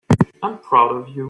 [0.43, 1.19] I'm proud of you.